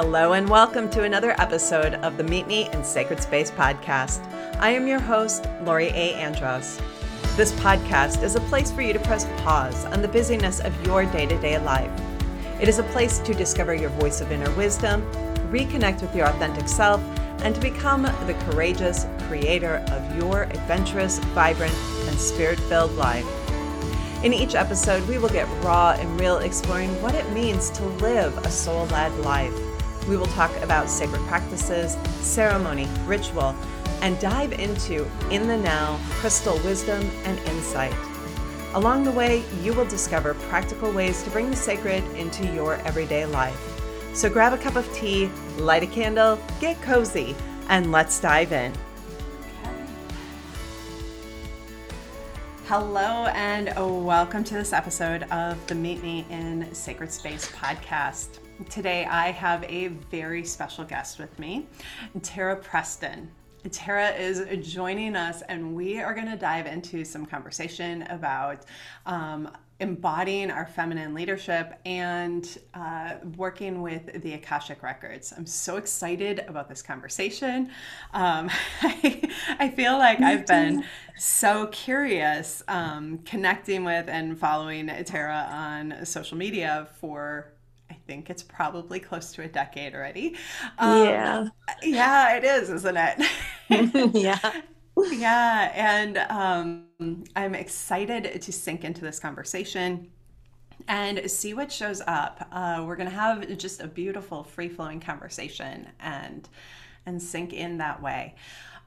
[0.00, 4.24] Hello, and welcome to another episode of the Meet Me in Sacred Space podcast.
[4.60, 6.14] I am your host, Lori A.
[6.14, 6.80] Andros.
[7.34, 11.04] This podcast is a place for you to press pause on the busyness of your
[11.06, 11.90] day to day life.
[12.60, 15.02] It is a place to discover your voice of inner wisdom,
[15.50, 17.02] reconnect with your authentic self,
[17.42, 21.74] and to become the courageous creator of your adventurous, vibrant,
[22.06, 23.26] and spirit filled life.
[24.22, 28.38] In each episode, we will get raw and real exploring what it means to live
[28.38, 29.67] a soul led life.
[30.08, 33.54] We will talk about sacred practices, ceremony, ritual,
[34.00, 37.94] and dive into in the now crystal wisdom and insight.
[38.72, 43.26] Along the way, you will discover practical ways to bring the sacred into your everyday
[43.26, 43.60] life.
[44.14, 45.26] So grab a cup of tea,
[45.58, 47.36] light a candle, get cozy,
[47.68, 48.72] and let's dive in.
[52.64, 53.74] Hello, and
[54.06, 58.38] welcome to this episode of the Meet Me in Sacred Space podcast.
[58.66, 61.68] Today, I have a very special guest with me,
[62.22, 63.30] Tara Preston.
[63.70, 68.64] Tara is joining us, and we are going to dive into some conversation about
[69.06, 69.48] um,
[69.78, 75.32] embodying our feminine leadership and uh, working with the Akashic Records.
[75.36, 77.70] I'm so excited about this conversation.
[78.12, 78.50] Um,
[78.82, 80.84] I, I, feel like I've been
[81.16, 87.52] so curious um, connecting with and following Tara on social media for
[87.90, 90.36] I think it's probably close to a decade already.
[90.78, 91.48] Um, yeah.
[91.82, 93.22] Yeah, it is, isn't it?
[94.14, 94.62] yeah.
[95.10, 95.72] Yeah.
[95.74, 100.08] And um, I'm excited to sink into this conversation
[100.88, 102.46] and see what shows up.
[102.52, 106.48] Uh, we're going to have just a beautiful, free flowing conversation and
[107.06, 108.34] and sink in that way.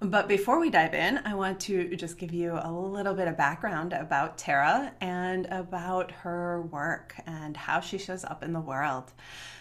[0.04, 3.38] But before we dive in, I want to just give you a little bit of
[3.38, 9.12] background about Tara and about her work and how she shows up in the world.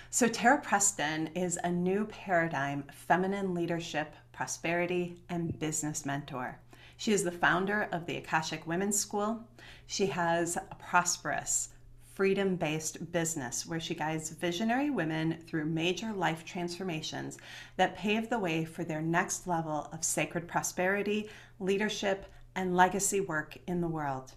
[0.09, 6.59] So, Tara Preston is a new paradigm feminine leadership, prosperity, and business mentor.
[6.97, 9.47] She is the founder of the Akashic Women's School.
[9.87, 11.69] She has a prosperous,
[12.21, 17.39] freedom based business where she guides visionary women through major life transformations
[17.79, 22.27] that pave the way for their next level of sacred prosperity, leadership,
[22.57, 24.33] and legacy work in the world.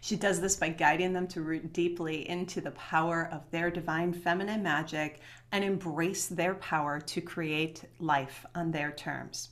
[0.00, 4.14] She does this by guiding them to root deeply into the power of their divine
[4.14, 5.20] feminine magic
[5.52, 9.50] and embrace their power to create life on their terms.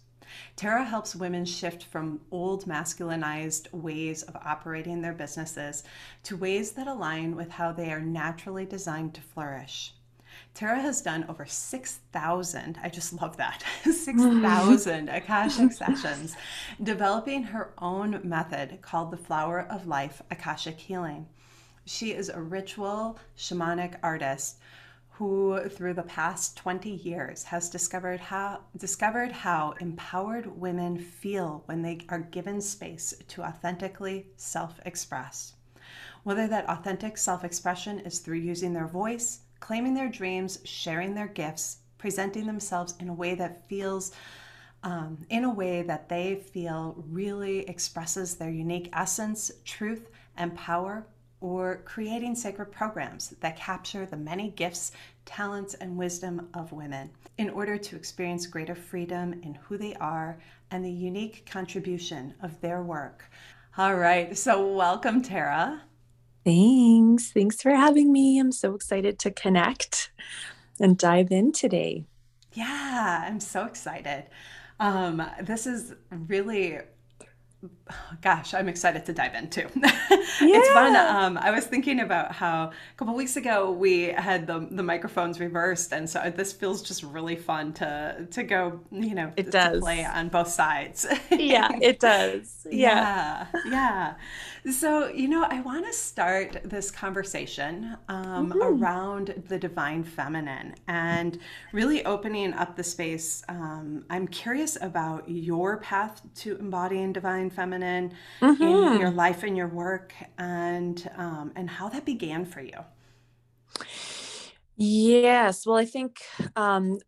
[0.57, 5.85] Tara helps women shift from old masculinized ways of operating their businesses
[6.25, 9.93] to ways that align with how they are naturally designed to flourish.
[10.55, 16.37] Tara has done over 6,000, I just love that, 6,000 Akashic sessions,
[16.83, 21.27] developing her own method called the Flower of Life Akashic Healing.
[21.85, 24.59] She is a ritual shamanic artist
[25.19, 31.81] who through the past 20 years has discovered how discovered how empowered women feel when
[31.81, 35.55] they are given space to authentically self-express.
[36.23, 41.79] Whether that authentic self-expression is through using their voice, claiming their dreams, sharing their gifts,
[41.97, 44.13] presenting themselves in a way that feels
[44.83, 51.07] um, in a way that they feel really expresses their unique essence, truth, and power
[51.47, 54.91] or creating sacred programs that capture the many gifts,
[55.25, 57.09] talents, and wisdom of women
[57.39, 60.41] in order to experience greater freedom in who they are
[60.73, 63.31] and the unique contribution of their work.
[63.79, 65.83] All right, so welcome, Tara.
[66.45, 67.31] Thanks.
[67.31, 68.41] Thanks for having me.
[68.41, 70.11] I'm so excited to connect
[70.81, 72.07] and dive in today.
[72.55, 74.25] Yeah, I'm so excited.
[74.81, 76.81] Um, this is really
[78.23, 79.63] gosh, I'm excited to dive into.
[79.63, 79.93] Yeah.
[80.41, 80.97] it's fun.
[80.97, 85.41] Um, I was thinking about how a couple weeks ago we had the the microphones
[85.41, 89.81] reversed, and so this feels just really fun to to go, you know, it does
[89.81, 91.07] play on both sides.
[91.31, 92.53] yeah, it does.
[92.77, 93.71] Yeah, yeah.
[93.71, 94.15] yeah.
[94.73, 98.61] So, you know, I want to start this conversation um, mm-hmm.
[98.61, 101.39] around the divine feminine and
[101.73, 103.45] really opening up the space.
[103.49, 108.63] Um, I'm curious about your path to embodying divine feminine mm-hmm.
[108.63, 112.79] in your life and your work, and um, and how that began for you.
[114.79, 115.65] Yes.
[115.65, 116.21] Well, I think
[116.55, 116.99] um,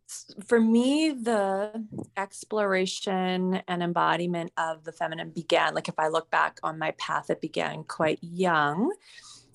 [0.46, 1.84] for me, the
[2.16, 7.28] exploration and embodiment of the feminine began, like if I look back on my path,
[7.28, 8.90] it began quite young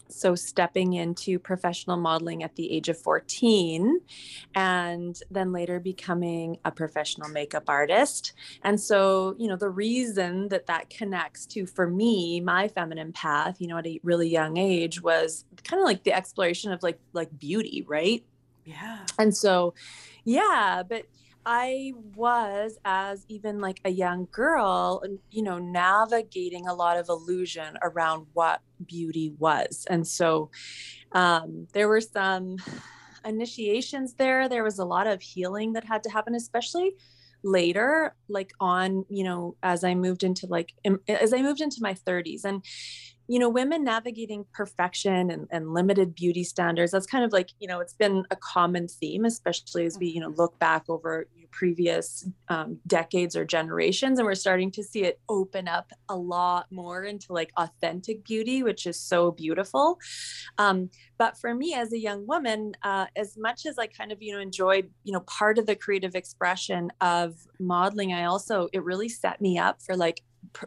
[0.07, 3.99] so stepping into professional modeling at the age of 14
[4.55, 8.33] and then later becoming a professional makeup artist
[8.63, 13.59] and so you know the reason that that connects to for me my feminine path
[13.59, 16.99] you know at a really young age was kind of like the exploration of like
[17.13, 18.23] like beauty right
[18.65, 18.99] Yeah.
[19.19, 19.73] And so,
[20.23, 21.05] yeah, but
[21.45, 27.77] I was, as even like a young girl, you know, navigating a lot of illusion
[27.81, 29.85] around what beauty was.
[29.89, 30.51] And so
[31.11, 32.57] um, there were some
[33.25, 34.47] initiations there.
[34.47, 36.93] There was a lot of healing that had to happen, especially
[37.43, 40.73] later, like on, you know, as I moved into like,
[41.07, 42.45] as I moved into my 30s.
[42.45, 42.63] And
[43.27, 47.67] you know women navigating perfection and, and limited beauty standards that's kind of like you
[47.67, 50.41] know it's been a common theme especially as we you know mm-hmm.
[50.41, 55.67] look back over previous um, decades or generations and we're starting to see it open
[55.67, 59.99] up a lot more into like authentic beauty which is so beautiful
[60.57, 64.21] um, but for me as a young woman uh, as much as i kind of
[64.21, 68.83] you know enjoyed you know part of the creative expression of modeling i also it
[68.83, 70.21] really set me up for like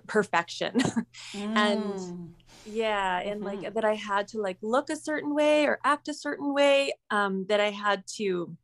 [0.06, 0.72] perfection
[1.32, 1.56] mm.
[1.56, 2.34] and
[2.66, 3.62] yeah and mm-hmm.
[3.62, 6.92] like that i had to like look a certain way or act a certain way
[7.10, 8.56] um that i had to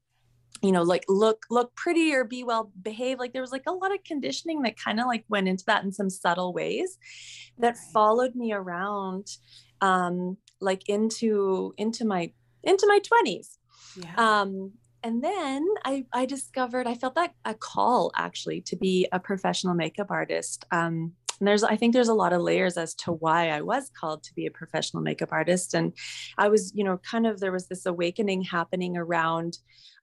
[0.63, 3.73] you know like look look pretty or be well behaved like there was like a
[3.73, 6.99] lot of conditioning that kind of like went into that in some subtle ways
[7.59, 7.93] that right.
[7.93, 9.27] followed me around
[9.81, 12.31] um like into into my
[12.63, 13.59] into my 20s
[13.97, 14.41] yeah.
[14.41, 14.73] um
[15.05, 19.75] and then I, I discovered I felt that a call actually to be a professional
[19.75, 20.65] makeup artist.
[20.71, 21.13] Um,
[21.43, 24.23] and there's I think there's a lot of layers as to why I was called
[24.23, 25.75] to be a professional makeup artist.
[25.75, 25.93] And
[26.39, 29.59] I was, you know, kind of there was this awakening happening around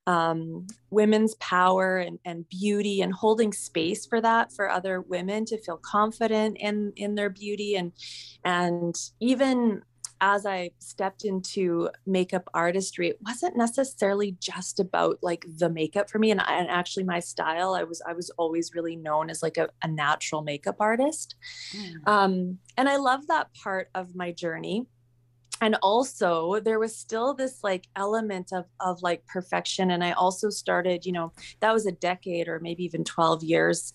[0.06, 5.62] um, women's power and, and beauty and holding space for that for other women to
[5.62, 7.94] feel confident in in their beauty and
[8.44, 9.82] and even
[10.22, 16.20] as I stepped into makeup artistry, it wasn't necessarily just about like the makeup for
[16.20, 16.32] me.
[16.32, 19.70] And, and actually, my style, I was I was always really known as like a,
[19.84, 21.36] a natural makeup artist,
[21.76, 22.08] mm.
[22.08, 24.86] um, and I love that part of my journey.
[25.62, 29.92] And also, there was still this like element of of like perfection.
[29.92, 33.94] And I also started, you know, that was a decade or maybe even twelve years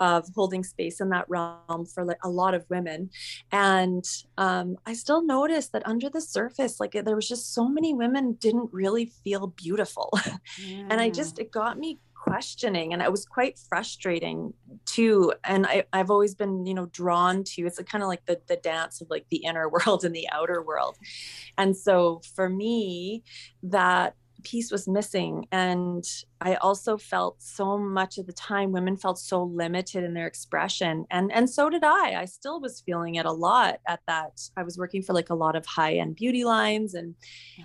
[0.00, 3.10] of holding space in that realm for like a lot of women.
[3.52, 4.04] And
[4.38, 8.32] um, i still noticed that under the surface like there was just so many women
[8.34, 10.10] didn't really feel beautiful.
[10.58, 10.86] Yeah.
[10.90, 14.54] and i just it got me questioning and it was quite frustrating
[14.86, 15.32] too.
[15.44, 18.40] And I, i've always been you know drawn to it's a kind of like the,
[18.46, 20.96] the dance of like the inner world and the outer world.
[21.58, 23.22] And so for me
[23.62, 24.14] that
[24.44, 26.04] piece was missing and
[26.40, 31.04] i also felt so much of the time women felt so limited in their expression
[31.10, 32.20] and and so did i.
[32.20, 34.40] I still was feeling it a lot at that.
[34.56, 37.14] I was working for like a lot of high end beauty lines and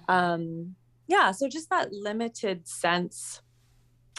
[0.08, 0.76] um
[1.08, 3.42] yeah so just that limited sense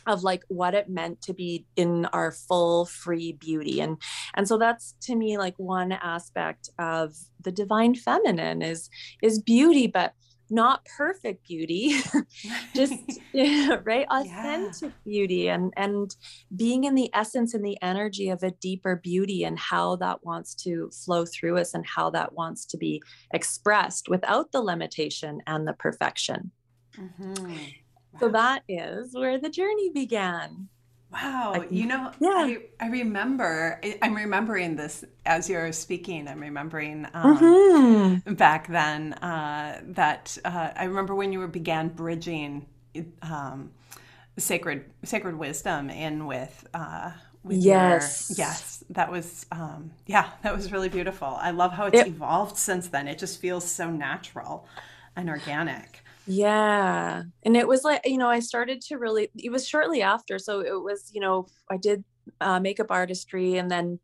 [0.07, 3.99] of like what it meant to be in our full free beauty and
[4.35, 8.89] and so that's to me like one aspect of the divine feminine is
[9.23, 10.15] is beauty but
[10.51, 11.95] not perfect beauty
[12.75, 12.95] just
[13.85, 14.91] right authentic yeah.
[15.05, 16.17] beauty and and
[16.57, 20.55] being in the essence and the energy of a deeper beauty and how that wants
[20.55, 23.03] to flow through us and how that wants to be
[23.33, 26.51] expressed without the limitation and the perfection
[26.97, 27.47] mm-hmm.
[27.47, 27.59] wow.
[28.19, 30.69] so that is where the journey began
[31.13, 31.65] Wow.
[31.71, 32.29] you know, yeah.
[32.31, 36.29] I, I remember, I'm remembering this as you're speaking.
[36.29, 38.35] I'm remembering um, mm-hmm.
[38.35, 42.67] back then uh, that uh, I remember when you were began bridging
[43.23, 43.71] um,
[44.39, 46.67] sacred sacred wisdom in with.
[46.73, 47.13] Uh,
[47.43, 48.33] with yes.
[48.37, 48.85] Your, yes.
[48.91, 51.29] That was, um, yeah, that was really beautiful.
[51.29, 53.09] I love how it's it, evolved since then.
[53.09, 54.67] It just feels so natural
[55.17, 56.05] and organic.
[56.27, 57.23] Yeah.
[57.43, 60.39] And it was like, you know, I started to really, it was shortly after.
[60.39, 62.05] So it was, you know, I did
[62.41, 63.99] uh, makeup artistry and then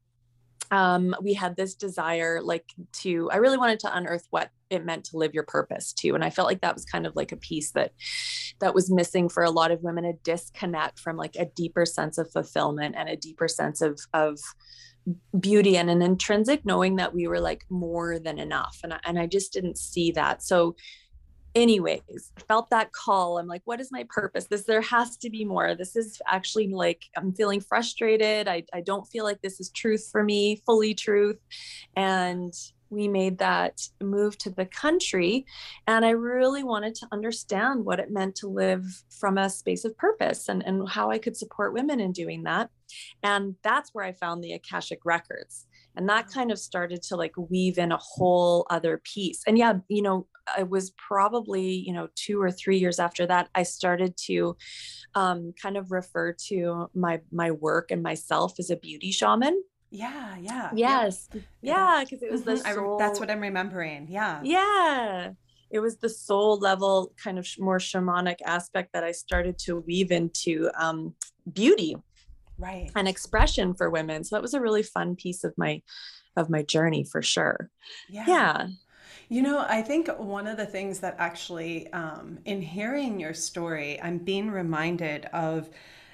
[0.72, 5.04] um, we had this desire like to, I really wanted to unearth what it meant
[5.04, 6.16] to live your purpose too.
[6.16, 7.92] And I felt like that was kind of like a piece that,
[8.58, 12.18] that was missing for a lot of women, a disconnect from like a deeper sense
[12.18, 14.40] of fulfillment and a deeper sense of, of,
[15.38, 19.20] beauty and an intrinsic knowing that we were like more than enough and I, and
[19.20, 20.74] I just didn't see that so
[21.56, 23.38] anyways felt that call.
[23.38, 24.44] I'm like what is my purpose?
[24.44, 25.74] This there has to be more.
[25.74, 28.46] This is actually like i'm feeling frustrated.
[28.46, 31.38] I, I don't feel like this is truth for me fully truth.
[31.96, 32.52] And
[32.88, 35.46] we made that move to the country.
[35.86, 38.84] And i really wanted to understand what it meant to live
[39.18, 42.68] from a space of purpose and, and how i could support women in doing that.
[43.22, 47.32] And that's where i found the akashic records and that kind of started to like
[47.36, 50.26] weave in a whole other piece and yeah you know
[50.58, 54.56] it was probably, you know, two or three years after that, I started to
[55.14, 59.62] um, kind of refer to my my work and myself as a beauty shaman.
[59.90, 60.70] Yeah, yeah.
[60.74, 61.28] Yes.
[61.62, 62.74] Yeah, because yeah, it was the mm-hmm.
[62.74, 63.00] soul.
[63.00, 64.08] I, that's what I'm remembering.
[64.08, 64.40] Yeah.
[64.42, 65.30] Yeah.
[65.70, 70.12] it was the soul level kind of more shamanic aspect that I started to weave
[70.12, 71.14] into um,
[71.52, 71.96] beauty
[72.58, 75.82] right an expression for women so that was a really fun piece of my
[76.36, 77.70] of my journey for sure
[78.08, 78.66] yeah, yeah.
[79.28, 84.00] You know, I think one of the things that actually, um, in hearing your story,
[84.00, 85.68] I'm being reminded of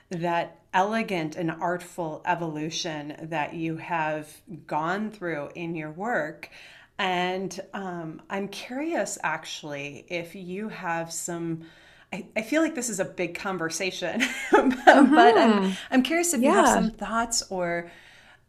[0.08, 4.28] that elegant and artful evolution that you have
[4.66, 6.48] gone through in your work.
[6.98, 11.64] And um, I'm curious actually if you have some.
[12.12, 14.20] I, I feel like this is a big conversation,
[14.52, 15.14] but, mm-hmm.
[15.14, 16.50] but I'm, I'm curious if yeah.
[16.50, 17.90] you have some thoughts or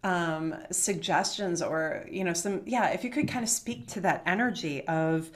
[0.04, 4.22] um, suggestions or you know some yeah if you could kind of speak to that
[4.26, 5.32] energy of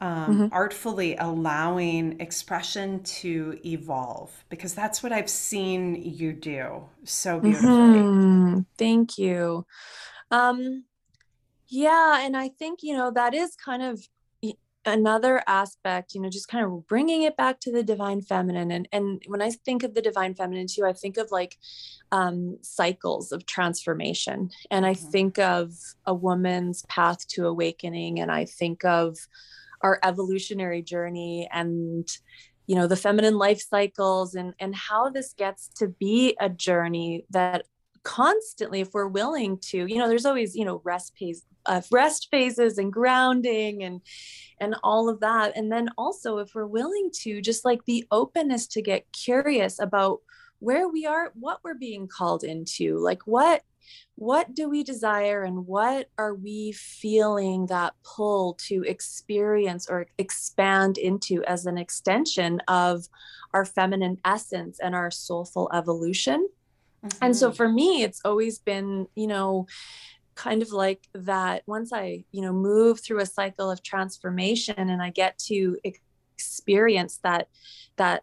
[0.00, 0.46] um, mm-hmm.
[0.52, 7.70] artfully allowing expression to evolve because that's what I've seen you do so beautifully.
[7.70, 8.60] Mm-hmm.
[8.76, 9.66] Thank you.
[10.30, 10.84] Um,
[11.68, 14.06] yeah, and I think you know that is kind of
[14.86, 18.88] another aspect you know just kind of bringing it back to the divine feminine and
[18.92, 21.58] and when i think of the divine feminine too i think of like
[22.12, 25.10] um, cycles of transformation and i mm-hmm.
[25.10, 25.72] think of
[26.06, 29.16] a woman's path to awakening and i think of
[29.80, 32.18] our evolutionary journey and
[32.66, 37.24] you know the feminine life cycles and and how this gets to be a journey
[37.30, 37.66] that
[38.04, 42.28] constantly if we're willing to you know there's always you know rest phase uh, rest
[42.30, 44.00] phases and grounding and
[44.60, 45.56] and all of that.
[45.56, 50.20] And then also if we're willing to just like the openness to get curious about
[50.60, 53.62] where we are what we're being called into like what
[54.14, 60.96] what do we desire and what are we feeling that pull to experience or expand
[60.96, 63.06] into as an extension of
[63.52, 66.48] our feminine essence and our soulful evolution
[67.04, 67.24] mm-hmm.
[67.24, 67.56] and so mm-hmm.
[67.56, 69.66] for me it's always been you know
[70.34, 75.02] kind of like that once i you know move through a cycle of transformation and
[75.02, 77.48] i get to experience that
[77.96, 78.22] that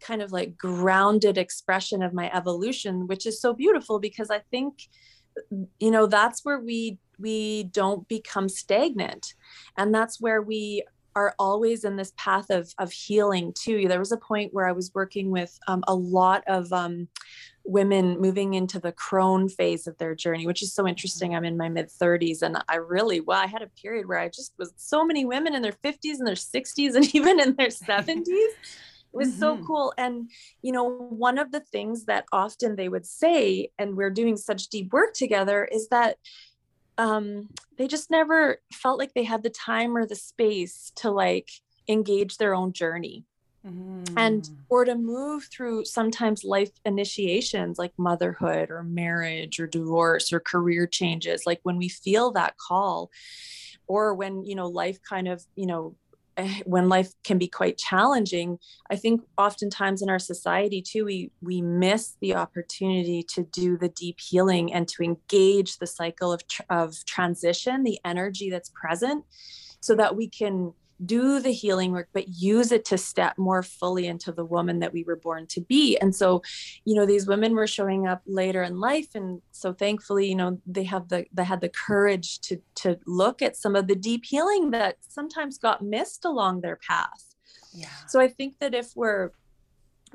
[0.00, 4.88] kind of like grounded expression of my evolution which is so beautiful because i think
[5.78, 9.34] you know that's where we we don't become stagnant
[9.76, 10.82] and that's where we
[11.14, 14.72] are always in this path of of healing too there was a point where i
[14.72, 17.06] was working with um, a lot of um,
[17.64, 21.34] women moving into the crone phase of their journey which is so interesting.
[21.34, 24.28] I'm in my mid 30s and i really well i had a period where i
[24.28, 27.68] just was so many women in their 50s and their 60s and even in their
[27.68, 28.22] 70s
[29.12, 29.40] it was mm-hmm.
[29.40, 29.92] so cool.
[29.98, 30.30] And
[30.62, 34.68] you know one of the things that often they would say and we're doing such
[34.68, 36.16] deep work together is that
[36.98, 41.48] um, they just never felt like they had the time or the space to like
[41.88, 43.24] engage their own journey
[43.66, 44.18] mm-hmm.
[44.18, 50.40] and or to move through sometimes life initiations like motherhood or marriage or divorce or
[50.40, 53.10] career changes like when we feel that call
[53.86, 55.94] or when you know life kind of you know
[56.38, 58.58] Eh, when life can be quite challenging
[58.90, 63.90] i think oftentimes in our society too we we miss the opportunity to do the
[63.90, 66.40] deep healing and to engage the cycle of
[66.70, 69.26] of transition the energy that's present
[69.80, 70.72] so that we can
[71.04, 74.92] do the healing work but use it to step more fully into the woman that
[74.92, 75.96] we were born to be.
[75.98, 76.42] And so
[76.84, 80.60] you know these women were showing up later in life and so thankfully you know
[80.66, 84.24] they have the they had the courage to to look at some of the deep
[84.24, 87.34] healing that sometimes got missed along their path.
[87.74, 87.88] Yeah.
[88.06, 89.30] So i think that if we're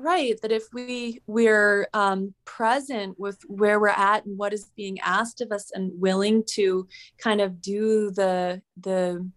[0.00, 4.98] right that if we we're um, present with where we're at and what is being
[5.00, 6.86] asked of us and willing to
[7.18, 9.28] kind of do the the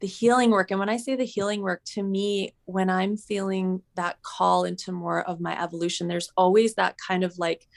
[0.00, 3.82] the healing work and when i say the healing work to me when i'm feeling
[3.94, 7.68] that call into more of my evolution there's always that kind of like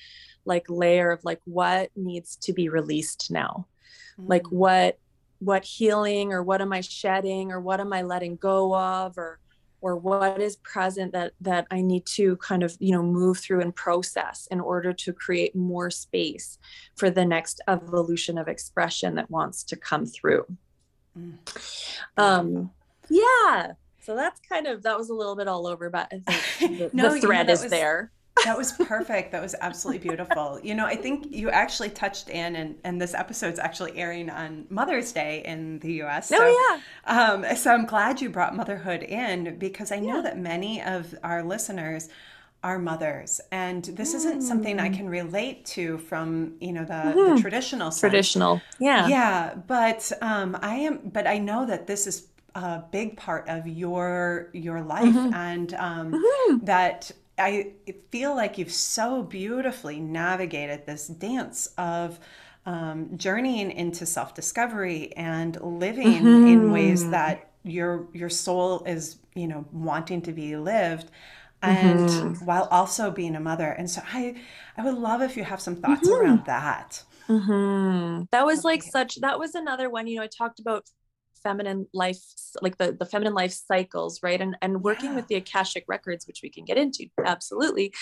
[0.45, 3.67] like layer of like what needs to be released now
[4.19, 4.29] mm.
[4.29, 4.97] like what
[5.39, 9.39] what healing or what am i shedding or what am i letting go of or
[9.81, 13.61] or what is present that that i need to kind of you know move through
[13.61, 16.59] and process in order to create more space
[16.95, 20.45] for the next evolution of expression that wants to come through
[21.17, 21.37] Mm.
[22.17, 22.71] Um,
[23.09, 23.73] yeah.
[24.01, 26.89] So that's kind of that was a little bit all over, but I think the,
[26.93, 28.11] no, the thread you know, is was, there.
[28.45, 29.31] that was perfect.
[29.31, 30.59] That was absolutely beautiful.
[30.63, 34.65] You know, I think you actually touched in, and, and this episode's actually airing on
[34.69, 36.31] Mother's Day in the US.
[36.31, 37.21] Oh, so, oh, yeah.
[37.21, 40.21] Um, so I'm glad you brought motherhood in because I know yeah.
[40.23, 42.09] that many of our listeners
[42.63, 44.95] are mothers and this isn't something i mm.
[44.95, 47.35] can relate to from you know the, mm-hmm.
[47.35, 47.99] the traditional sense.
[47.99, 53.17] traditional yeah yeah but um i am but i know that this is a big
[53.17, 55.33] part of your your life mm-hmm.
[55.33, 56.63] and um mm-hmm.
[56.63, 57.71] that i
[58.11, 62.19] feel like you've so beautifully navigated this dance of
[62.63, 66.13] um, journeying into self discovery and living
[66.47, 67.11] in ways mm-hmm.
[67.11, 71.09] that your your soul is you know wanting to be lived
[71.61, 72.33] and Mm-hmm.
[72.39, 74.35] while also being a mother and so i
[74.77, 76.21] i would love if you have some thoughts Mm-hmm.
[76.21, 80.59] around that hmm That was like such, that was another one, you know, I talked
[80.59, 80.85] about
[81.43, 82.19] feminine life,
[82.61, 84.39] like the, the feminine life cycles, right?
[84.41, 85.15] And, and working Yeah.
[85.15, 87.07] with the Akashic records, which we can get into.
[87.25, 87.93] Absolutely.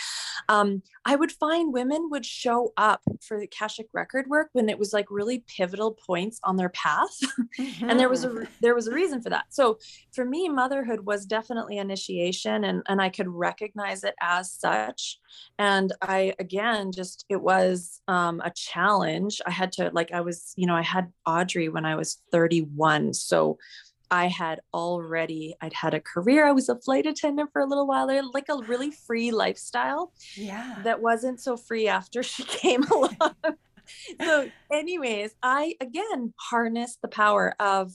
[0.48, 4.78] Um, I would find women would show up for the Akashic record work when it
[4.80, 7.18] was like really pivotal points on their path.
[7.82, 8.48] and there was a Mhm.
[8.62, 9.80] there was a reason for that so
[10.12, 15.20] for me motherhood was definitely initiation and and i could recognize it as such
[15.58, 20.54] and i again just it was um a challenge i had to like i was
[20.58, 23.58] you know i had audrey when i was 31 so
[24.12, 26.48] I had already, I'd had a career.
[26.48, 30.80] I was a flight attendant for a little while like a really free lifestyle yeah
[30.84, 33.36] that wasn't so free after she came along.
[34.22, 37.94] so, anyways, I again harnessed the power of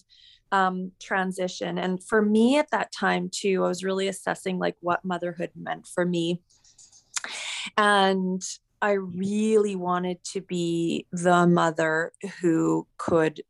[0.52, 1.78] um, transition.
[1.78, 5.86] And for me at that time, too, I was really assessing like what motherhood meant
[5.86, 6.40] for me.
[7.76, 8.42] And
[8.80, 13.40] I really wanted to be the mother who could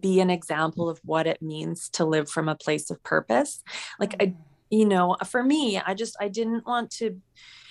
[0.00, 3.62] be an example of what it means to live from a place of purpose.
[3.98, 4.36] Like, I mm.
[4.70, 7.20] you know for me i just i didn't want to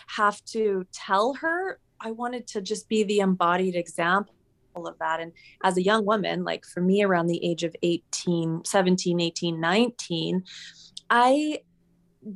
[0.08, 1.80] have to tell her.
[2.00, 4.34] I wanted to just be the embodied example
[4.76, 5.20] of that.
[5.20, 5.32] And
[5.64, 10.44] as a young woman like for me around the age of 18 17 18 19
[11.10, 11.60] i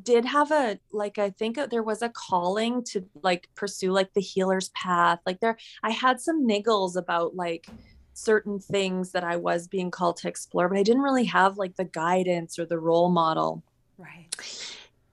[0.04, 4.22] did have a like i think there was a calling to like pursue like the
[4.22, 5.20] healer's path.
[5.26, 7.68] Like there i had some niggles about like
[8.18, 11.76] certain things that i was being called to explore but i didn't really have like
[11.76, 13.64] the guidance or the role model.
[13.98, 14.28] Right.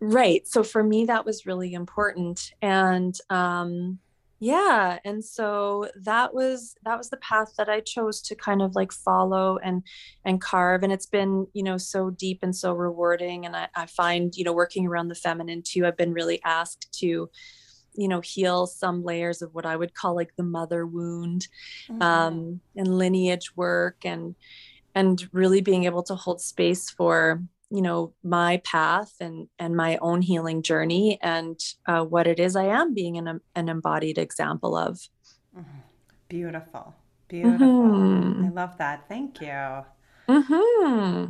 [0.01, 0.47] Right.
[0.47, 2.53] So for me that was really important.
[2.61, 3.99] And um
[4.41, 4.99] yeah.
[5.07, 8.93] And so that was that was the path that i chose to kind of like
[8.93, 9.83] follow and
[10.25, 10.83] and carve.
[10.83, 13.47] And it's been you know so deep and so rewarding.
[13.47, 16.93] And i, I find you know working around the feminine too i've been really asked
[17.01, 17.31] to
[17.95, 21.47] you know heal some layers of what i would call like the mother wound
[21.89, 22.03] Mhm.
[22.03, 24.35] um and lineage work and
[24.95, 29.97] and really being able to hold space for you know my path and and my
[29.99, 34.77] own healing journey and uh, what it is i am being an, an embodied example
[34.77, 35.01] of.
[35.57, 35.65] Mhm.
[36.29, 36.95] beautiful.
[37.29, 37.67] Beautiful.
[37.67, 38.55] I Mhm.
[38.55, 39.09] love that.
[39.09, 39.85] Thank you.
[40.29, 41.27] Hmm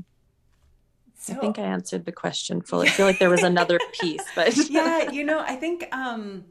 [1.17, 2.89] so i think i answered the question fully.
[2.89, 6.45] I feel like there was another piece but yeah you know i think um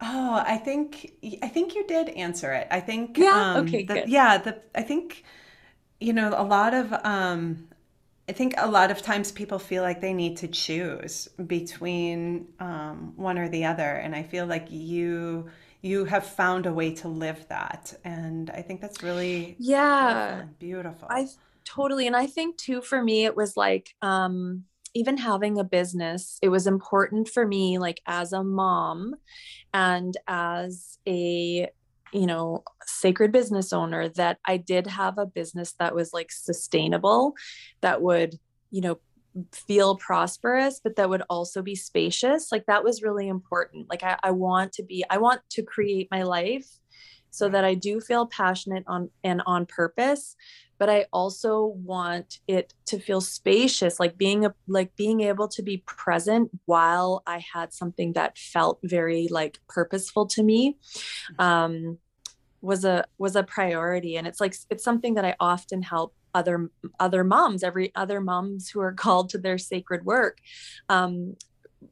[0.00, 3.32] oh i think i think you did answer it i think Yeah?
[3.32, 4.08] um Okay, the, good.
[4.08, 5.24] yeah the i think
[6.00, 7.68] you know a lot of um
[8.28, 13.12] i think a lot of times people feel like they need to choose between um
[13.16, 15.48] one or the other and i feel like you
[15.82, 21.10] you have found a way to live that and i think that's really yeah beautiful
[21.10, 21.28] I
[21.64, 24.64] totally and I think too for me it was like um
[24.98, 29.14] even having a business it was important for me like as a mom
[29.72, 31.68] and as a
[32.12, 37.34] you know sacred business owner that I did have a business that was like sustainable
[37.80, 38.38] that would
[38.70, 38.98] you know
[39.52, 42.50] feel prosperous but that would also be spacious.
[42.50, 43.88] Like that was really important.
[43.88, 46.66] Like I, I want to be I want to create my life
[47.30, 50.34] so that I do feel passionate on and on purpose
[50.78, 55.62] but I also want it to feel spacious, like being a like being able to
[55.62, 60.78] be present while I had something that felt very like purposeful to me.
[61.38, 61.98] Um,
[62.60, 66.68] was a was a priority and it's like it's something that i often help other
[66.98, 70.38] other moms every other moms who are called to their sacred work
[70.88, 71.36] um,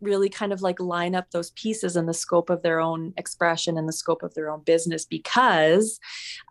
[0.01, 3.79] really kind of like line up those pieces in the scope of their own expression
[3.79, 6.01] and the scope of their own business because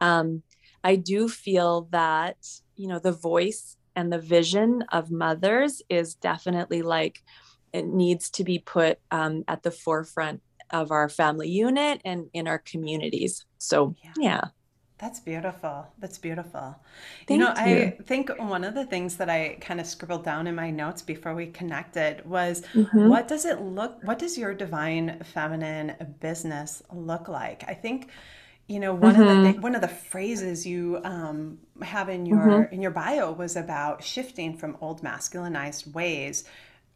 [0.02, 0.42] um,
[0.86, 2.38] I do feel that,
[2.76, 7.20] you know, the voice and the vision of mothers is definitely like
[7.74, 12.48] it needs to be put um, at the forefront of our family unit and in
[12.48, 13.46] our communities.
[13.58, 14.14] So, Yeah.
[14.20, 14.42] yeah.
[14.98, 15.88] That's beautiful.
[16.00, 16.76] That's beautiful.
[17.28, 17.94] Thank you know, you.
[17.98, 21.02] I think one of the things that I kind of scribbled down in my notes
[21.02, 23.10] before we connected was Mhm.
[23.10, 27.66] what does it look, what does your divine feminine business look like?
[27.68, 28.10] I think,
[28.68, 29.60] you know, one of the Mhm.
[29.60, 32.72] one of the phrases you um, have in your Mhm.
[32.72, 36.46] in your bio was about shifting from old masculinized ways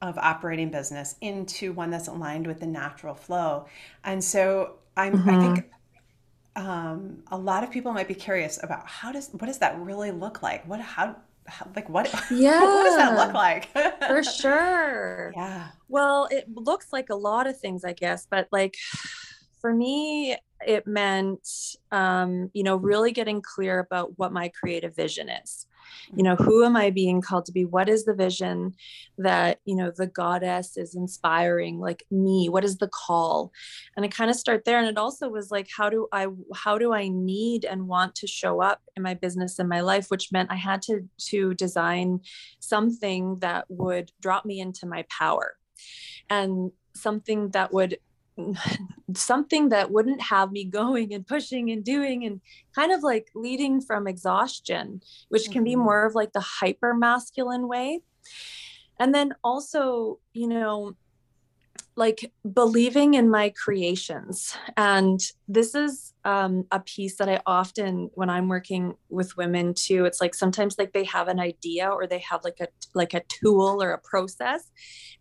[0.01, 3.65] of operating business into one that's aligned with the natural flow.
[4.03, 5.35] And so I'm, I Mhm.
[5.35, 5.65] think
[6.55, 10.11] um, a lot of people might be curious about how does what does that really
[10.11, 10.67] look like?
[10.67, 11.15] What how,
[11.47, 13.69] how like what yeah what does that look like?
[14.07, 15.35] for sure.
[15.35, 15.71] Yeah.
[15.87, 18.75] Well, it looks like a lot of things, I guess, but like
[19.61, 21.47] for me, it meant,
[21.91, 25.65] um, you know, really getting clear about what my creative vision is.
[26.15, 27.65] you know who am i being called to be?
[27.65, 28.73] What is the vision
[29.17, 32.49] that you know the goddess is inspiring like me?
[32.49, 33.51] What is the call?
[33.95, 36.77] And i kind of start there and it also was like how do i how
[36.77, 40.07] do i need and want to show up in my business and my life?
[40.09, 42.21] Which meant i had to to design
[42.59, 45.55] something that would drop me into my power.
[46.29, 47.97] And something that would
[49.15, 52.41] something that wouldn't have me going and pushing and doing and
[52.75, 55.81] kind of like leading from exhaustion, which can be mm-hmm.
[55.81, 58.01] more of like the hyper masculine way.
[58.99, 60.95] And then also, you know,
[61.99, 64.55] like believing in my creations.
[64.77, 70.05] And this is um, a piece that I often, when I'm working with women too,
[70.05, 73.23] it's like sometimes like they have an idea or they have like a like a
[73.27, 74.71] tool or a process,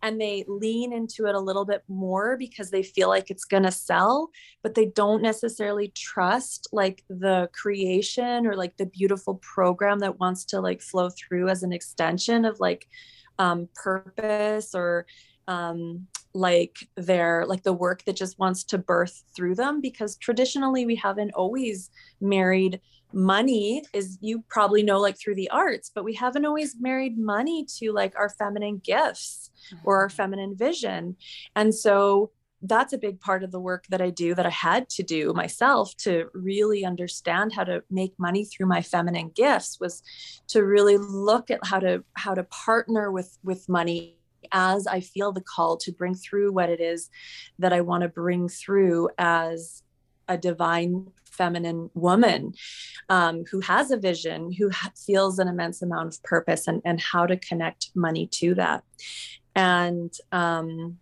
[0.03, 3.73] and they lean into it a little bit more because they feel like it's gonna
[3.73, 4.31] sell,
[4.63, 10.45] but they don't necessarily trust like the creation or like the beautiful program that wants
[10.45, 12.87] to like flow through as an extension of like
[13.41, 15.07] um, purpose or
[15.49, 20.87] um, like their like the work that just wants to birth through them because traditionally
[20.87, 22.81] we haven't always married
[23.13, 27.65] money is you probably know like through the arts but we haven't always married money
[27.65, 29.51] to like our feminine gifts
[29.85, 30.17] or our mm-hmm.
[30.17, 31.17] feminine vision
[31.57, 32.31] and so
[32.63, 35.33] that's a big part of the work that I do that I had to do
[35.33, 40.03] myself to really understand how to make money through my feminine gifts was
[40.49, 44.18] to really look at how to how to partner with with money
[44.53, 47.11] as I feel the call to bring through what it is
[47.59, 49.83] that I want to bring through as
[50.29, 52.53] a divine feminine woman
[53.09, 57.01] um, who has a vision, who ha- feels an immense amount of purpose, and, and
[57.01, 58.83] how to connect money to that.
[59.55, 60.99] And um,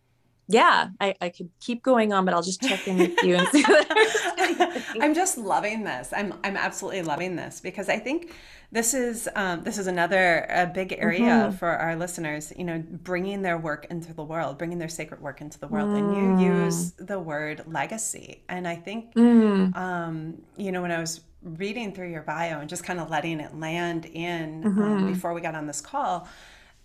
[0.49, 3.49] yeah, I, I could keep going on, but I'll just check in with you and
[3.49, 3.65] see.
[5.01, 6.13] I'm just loving this.
[6.17, 8.33] I'm I'm absolutely loving this because I think
[8.71, 11.57] this is um, this is another a big area mm-hmm.
[11.57, 12.53] for our listeners.
[12.57, 15.89] You know, bringing their work into the world, bringing their sacred work into the world,
[15.89, 15.99] mm.
[15.99, 17.07] and you use mm.
[17.07, 19.77] the word legacy, and I think mm.
[19.77, 23.41] um, you know when I was reading through your bio and just kind of letting
[23.41, 24.83] it land in um, mm-hmm.
[24.83, 26.29] um, before we got on this call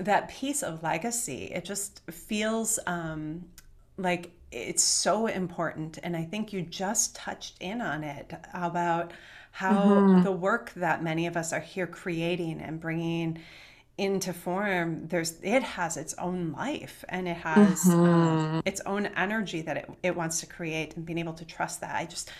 [0.01, 3.45] that piece of legacy it just feels um,
[3.97, 9.11] like it's so important and i think you just touched in on it about
[9.51, 10.23] how mm-hmm.
[10.23, 13.39] the work that many of us are here creating and bringing
[13.97, 18.59] into form there's it has its own life and it has uh, mm-hmm.
[18.65, 21.95] its own energy that it, it wants to create and being able to trust that
[21.95, 22.31] i just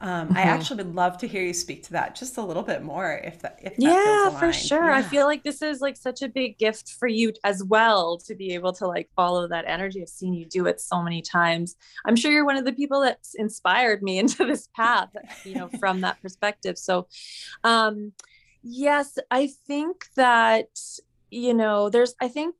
[0.00, 0.36] um, mm-hmm.
[0.36, 3.20] I actually would love to hear you speak to that just a little bit more,
[3.24, 4.84] if that, if that yeah, for sure.
[4.84, 4.96] Yeah.
[4.96, 8.34] I feel like this is like such a big gift for you as well to
[8.34, 10.00] be able to like follow that energy.
[10.02, 11.76] I've seen you do it so many times.
[12.04, 15.10] I'm sure you're one of the people that's inspired me into this path,
[15.44, 16.78] you know, from that perspective.
[16.78, 17.08] So,
[17.64, 18.12] um,
[18.62, 20.68] yes, I think that
[21.30, 22.54] you know, there's, I think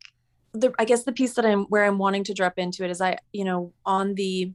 [0.52, 3.00] the, I guess the piece that I'm where I'm wanting to drop into it is
[3.00, 4.52] I, you know, on the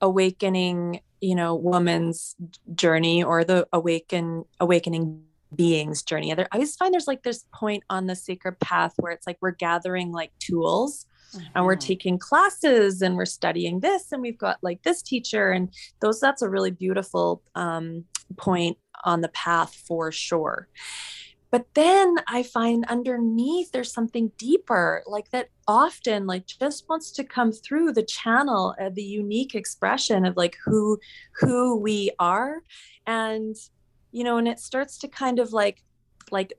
[0.00, 2.36] awakening you know woman's
[2.74, 5.22] journey or the awaken awakening
[5.54, 9.26] being's journey i always find there's like this point on the sacred path where it's
[9.26, 11.44] like we're gathering like tools mm-hmm.
[11.54, 11.86] and we're mm-hmm.
[11.86, 16.42] taking classes and we're studying this and we've got like this teacher and those that's
[16.42, 18.04] a really beautiful um,
[18.36, 20.68] point on the path for sure
[21.50, 27.22] but then i find underneath there's something deeper like that often like just wants to
[27.22, 30.98] come through the channel of the unique expression of like who
[31.38, 32.62] who we are.
[33.06, 33.54] And
[34.10, 35.82] you know and it starts to kind of like
[36.30, 36.54] like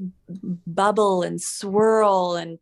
[0.68, 2.60] bubble and swirl and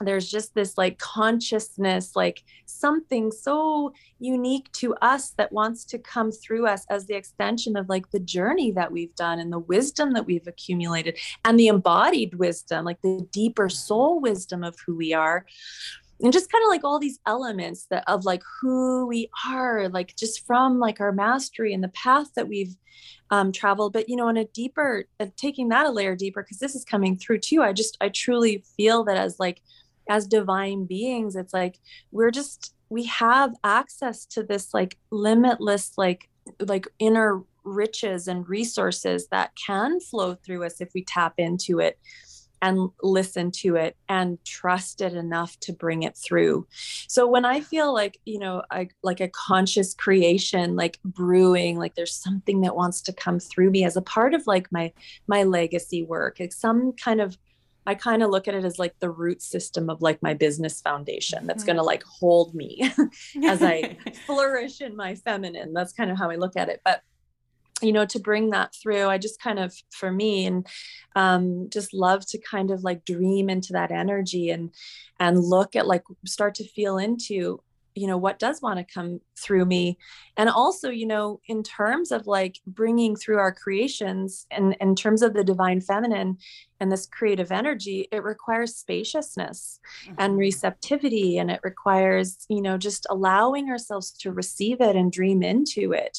[0.00, 6.30] there's just this like consciousness like something so unique to us that wants to come
[6.30, 10.12] through us as the extension of like the journey that we've done and the wisdom
[10.12, 15.12] that we've accumulated and the embodied wisdom like the deeper soul wisdom of who we
[15.12, 15.44] are.
[16.20, 20.16] And just kind of like all these elements that of like who we are like
[20.16, 22.74] just from like our mastery and the path that we've
[23.30, 23.92] um, traveled.
[23.92, 26.84] But you know in a deeper uh, taking that a layer deeper because this is
[26.84, 29.60] coming through too i just i truly feel that as like
[30.08, 31.78] as divine beings it's like
[32.12, 36.28] we're just we have access to this like limitless like
[36.60, 41.98] like inner riches and resources that can flow through us if we tap into it
[42.60, 46.66] and listen to it and trust it enough to bring it through.
[47.06, 51.94] So when I feel like, you know, I like a conscious creation like brewing, like
[51.94, 54.92] there's something that wants to come through me as a part of like my
[55.26, 57.38] my legacy work, like some kind of
[57.88, 60.82] I kind of look at it as like the root system of like my business
[60.82, 61.68] foundation that's mm-hmm.
[61.68, 62.82] going to like hold me
[63.46, 63.96] as I
[64.26, 65.72] flourish in my feminine.
[65.72, 66.82] That's kind of how I look at it.
[66.84, 67.00] But
[67.80, 70.66] you know to bring that through i just kind of for me and
[71.14, 74.74] um, just love to kind of like dream into that energy and
[75.20, 77.60] and look at like start to feel into
[77.98, 79.98] you know what does want to come through me
[80.36, 85.22] and also you know in terms of like bringing through our creations and in terms
[85.22, 86.38] of the divine feminine
[86.80, 90.14] and this creative energy it requires spaciousness mm-hmm.
[90.18, 95.42] and receptivity and it requires you know just allowing ourselves to receive it and dream
[95.42, 96.18] into it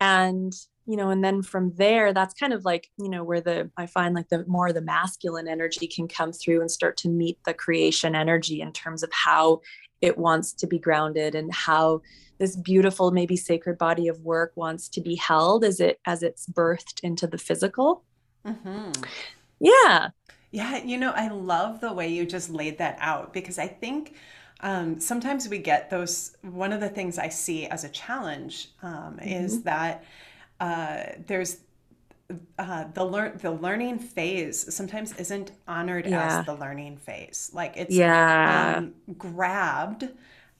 [0.00, 0.52] and
[0.86, 3.86] you know and then from there that's kind of like you know where the i
[3.86, 7.54] find like the more the masculine energy can come through and start to meet the
[7.54, 9.60] creation energy in terms of how
[10.02, 12.02] it wants to be grounded and how
[12.38, 16.46] this beautiful maybe sacred body of work wants to be held as it as it's
[16.46, 18.04] birthed into the physical
[18.44, 18.90] mm-hmm.
[19.60, 20.08] yeah
[20.50, 24.14] yeah you know i love the way you just laid that out because i think
[24.64, 29.16] um, sometimes we get those one of the things i see as a challenge um,
[29.16, 29.28] mm-hmm.
[29.28, 30.04] is that
[30.60, 31.58] uh, there's
[32.58, 36.38] uh, the learn the learning phase sometimes isn't honored yeah.
[36.38, 37.50] as the learning phase.
[37.52, 38.76] Like it's yeah.
[38.78, 40.08] um, grabbed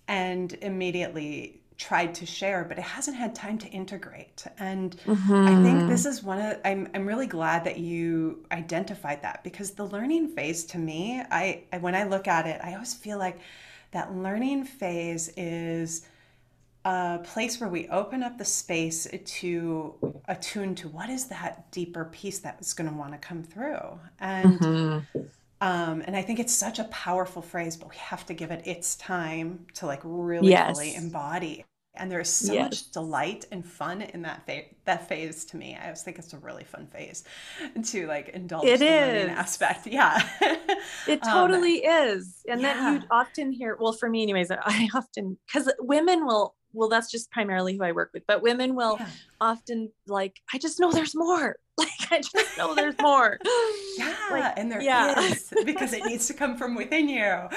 [0.09, 4.45] and immediately tried to share, but it hasn't had time to integrate.
[4.59, 5.35] And mm-hmm.
[5.35, 5.89] I think mm-hmm.
[5.89, 10.29] this is one of I'm I'm really glad that you identified that because the learning
[10.29, 13.39] phase to me, I, I when I look at it, I always feel like
[13.93, 16.07] that learning phase is
[16.85, 19.95] a place where we open up the space to
[20.29, 24.59] attune to what is that deeper piece that's going to want to come through and
[24.59, 25.21] mm-hmm.
[25.61, 28.67] um, and i think it's such a powerful phrase but we have to give it
[28.67, 30.77] its time to like really yes.
[30.77, 31.65] fully embody
[31.95, 32.65] and there's so yes.
[32.65, 36.33] much delight and fun in that phase that phase to me i always think it's
[36.33, 37.23] a really fun phase
[37.85, 39.29] to like indulge it the is.
[39.29, 40.29] aspect yeah
[41.07, 42.75] it um, totally um, is and yeah.
[42.75, 47.11] then you often hear well for me anyways i often because women will well that's
[47.11, 49.09] just primarily who i work with but women will yeah.
[49.41, 53.39] often like i just know there's more like i just know there's more
[53.99, 55.19] yeah like, and there yeah.
[55.21, 57.23] is because it needs to come from within you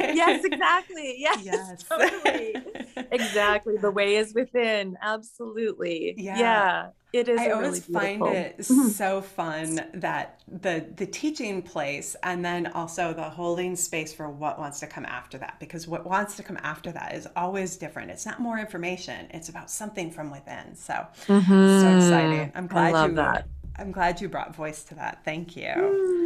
[0.00, 1.16] yes exactly.
[1.18, 1.82] Yes, yes.
[1.84, 2.56] totally.
[3.10, 6.14] Exactly the way is within absolutely.
[6.16, 8.88] Yeah, yeah it is i always really find it mm-hmm.
[8.88, 14.58] so fun that the the teaching place and then also the holding space for what
[14.58, 18.10] wants to come after that because what wants to come after that is always different.
[18.10, 20.74] It's not more information it's about something from within.
[20.74, 21.80] So mm-hmm.
[21.80, 22.52] so exciting.
[22.54, 23.46] I'm glad you that.
[23.76, 25.24] i'm glad you brought voice to that.
[25.24, 25.68] Thank you.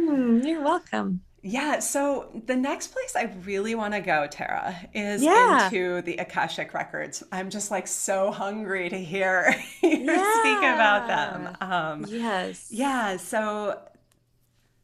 [0.09, 1.79] Mm, you're welcome yeah.
[1.79, 5.65] So the next place I really want to go, Tara, is yeah.
[5.65, 7.23] into the Akashic records.
[7.31, 10.33] I'm just like so hungry to hear you yeah.
[10.39, 11.57] speak about them.
[11.61, 12.67] Um, yes.
[12.71, 13.17] Yeah.
[13.17, 13.79] So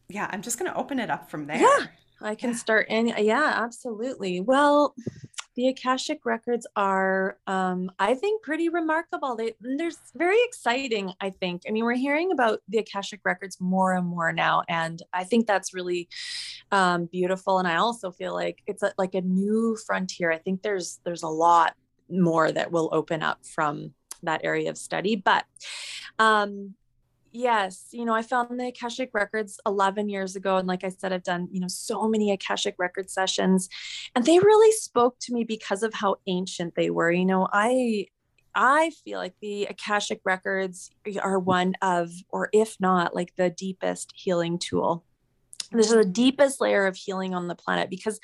[0.09, 1.57] yeah, I'm just going to open it up from there.
[1.57, 1.87] Yeah.
[2.21, 2.55] I can yeah.
[2.55, 3.07] start in.
[3.17, 4.39] Yeah, absolutely.
[4.39, 4.95] Well,
[5.55, 9.35] the Akashic records are, um, I think, pretty remarkable.
[9.35, 11.63] They, they're very exciting, I think.
[11.67, 14.63] I mean, we're hearing about the Akashic records more and more now.
[14.67, 16.09] And I think that's really
[16.71, 17.59] um, beautiful.
[17.59, 20.31] And I also feel like it's a, like a new frontier.
[20.31, 21.75] I think there's there's a lot
[22.09, 25.15] more that will open up from that area of study.
[25.15, 25.45] But
[26.19, 26.75] um,
[27.35, 31.11] Yes, you know, I found the Akashic records 11 years ago and like I said
[31.11, 33.69] I've done, you know, so many Akashic record sessions
[34.15, 37.11] and they really spoke to me because of how ancient they were.
[37.11, 38.05] You know, I
[38.53, 44.13] I feel like the Akashic records are one of or if not like the deepest
[44.15, 45.03] healing tool
[45.73, 48.19] this is the deepest layer of healing on the planet because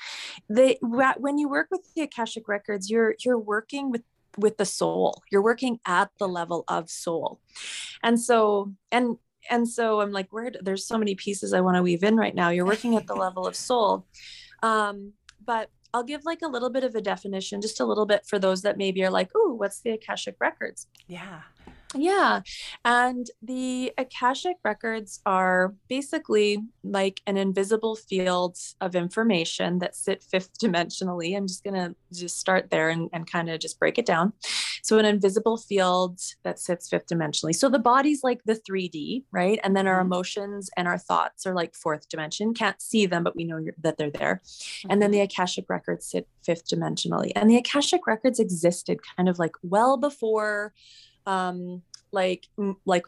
[0.48, 4.02] they when you work with the akashic records you're you're working with
[4.36, 5.22] with the soul.
[5.30, 7.40] You're working at the level of soul.
[8.02, 9.16] And so and
[9.50, 12.34] and so i'm like where there's so many pieces i want to weave in right
[12.34, 12.50] now.
[12.50, 14.06] You're working at the level of soul.
[14.62, 15.12] Um
[15.44, 18.38] but i'll give like a little bit of a definition just a little bit for
[18.38, 20.86] those that maybe are like oh what's the akashic records?
[21.06, 21.40] Yeah
[21.94, 22.40] yeah.
[22.84, 30.58] And the Akashic records are basically like an invisible field of information that sit fifth
[30.58, 31.36] dimensionally.
[31.36, 34.32] I'm just going to just start there and, and kind of just break it down.
[34.82, 37.54] So, an invisible field that sits fifth dimensionally.
[37.54, 39.58] So, the body's like the 3D, right?
[39.64, 40.12] And then our mm-hmm.
[40.12, 42.54] emotions and our thoughts are like fourth dimension.
[42.54, 44.42] Can't see them, but we know that they're there.
[44.88, 45.18] And then mm-hmm.
[45.18, 47.32] the Akashic records sit fifth dimensionally.
[47.34, 50.72] And the Akashic records existed kind of like well before
[51.26, 52.46] um, like
[52.84, 53.04] like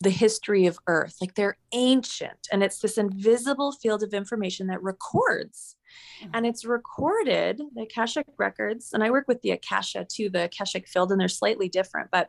[0.00, 1.16] the history of earth.
[1.20, 5.76] Like they're ancient and it's this invisible field of information that records.
[6.22, 6.30] Mm.
[6.34, 10.86] and it's recorded the akashic records and i work with the akasha too the akashic
[10.86, 12.28] field and they're slightly different but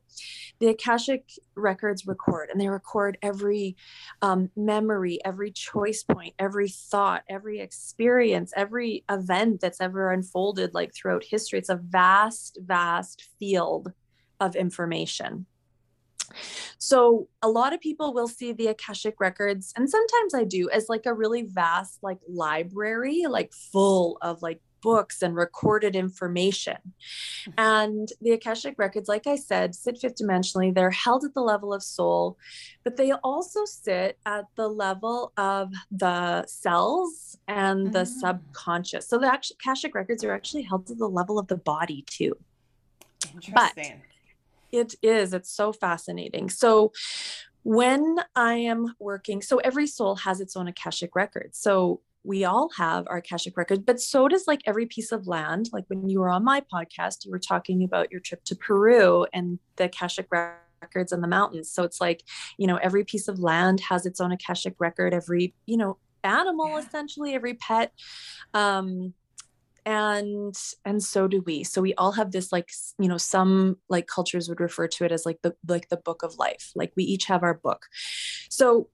[0.60, 3.76] the akashic records record and they record every
[4.22, 10.94] um, memory every choice point every thought every experience every event that's ever unfolded like
[10.94, 11.60] throughout history.
[11.60, 13.92] It's a vast vast field
[14.40, 15.46] of information.
[16.78, 20.88] so a lot of people will see the akashic records and sometimes i do as
[20.88, 26.78] like a really vast like library like full of like books and recorded information.
[27.58, 30.74] And the Akashic records, like I said, sit fifth dimensionally.
[30.74, 32.38] They're held at the level of soul,
[32.84, 38.20] but they also sit at the level of the cells and the mm-hmm.
[38.20, 39.08] subconscious.
[39.08, 42.36] So the Akashic records are actually held at the level of the body too.
[43.34, 43.54] Interesting.
[43.54, 43.76] But
[44.72, 46.50] it is, it's so fascinating.
[46.50, 46.92] So
[47.64, 51.56] when I am working, so every soul has its own Akashic record.
[51.56, 55.70] So we all have our Akashic records, but so does like every piece of land.
[55.72, 59.26] Like when you were on my podcast, you were talking about your trip to Peru
[59.34, 61.72] and the Akashic records in the mountains.
[61.72, 62.24] So it's like,
[62.58, 66.70] you know, every piece of land has its own Akashic record, every, you know, animal
[66.70, 66.80] yeah.
[66.80, 67.94] essentially, every pet.
[68.54, 69.14] Um,
[69.90, 71.64] and and so do we.
[71.64, 75.12] So we all have this like you know some like cultures would refer to it
[75.12, 76.72] as like the like the book of life.
[76.76, 77.88] Like we each have our book.
[78.50, 78.90] So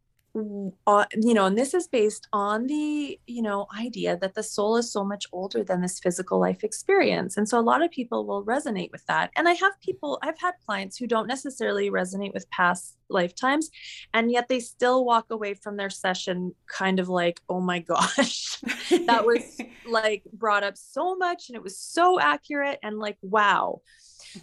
[0.88, 4.76] uh, you know, and this is based on the, you know, idea that the soul
[4.76, 7.38] is so much older than this physical life experience.
[7.38, 9.32] And so a lot of people will resonate with that.
[9.36, 13.70] And I have people, I've had clients who don't necessarily resonate with past lifetimes,
[14.14, 18.58] and yet they still walk away from their session kind of like, oh my gosh,
[19.06, 23.82] that was like brought up so much and it was so accurate and like, wow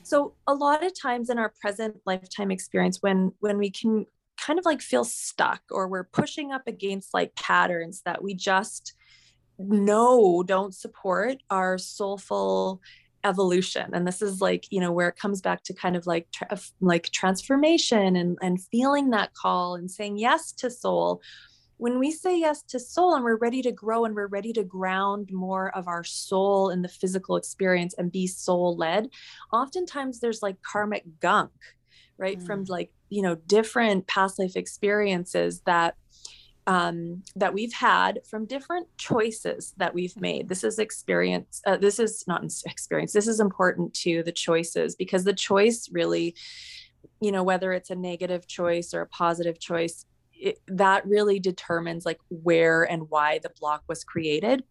[0.02, 4.58] so a lot of times in our present lifetime experience when when we can kind
[4.58, 8.94] of like feel stuck or we're pushing up against like patterns that we just
[9.58, 12.80] know don't support our soulful
[13.24, 13.90] evolution.
[13.92, 16.58] And this is like you know where it comes back to kind of like tra-
[16.80, 21.22] like transformation and and feeling that call and saying yes to soul.
[21.78, 24.62] When we say yes to soul and we're ready to grow and we're ready to
[24.62, 29.08] ground more of our soul in the physical experience and be soul led
[29.52, 31.50] oftentimes there's like karmic gunk
[32.18, 32.46] right mm.
[32.46, 35.96] from like you know different past life experiences that
[36.66, 40.48] um, that we've had from different choices that we've made.
[40.48, 41.60] This is experience.
[41.66, 43.12] Uh, this is not experience.
[43.12, 46.36] This is important to the choices because the choice really,
[47.20, 52.06] you know, whether it's a negative choice or a positive choice, it, that really determines
[52.06, 54.62] like where and why the block was created.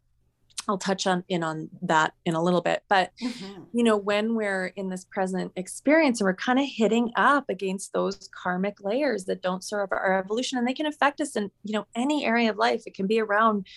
[0.67, 2.83] I'll touch on in on that in a little bit.
[2.87, 3.63] But mm-hmm.
[3.73, 7.93] you know, when we're in this present experience and we're kind of hitting up against
[7.93, 11.73] those karmic layers that don't serve our evolution and they can affect us in, you
[11.73, 12.83] know, any area of life.
[12.85, 13.67] It can be around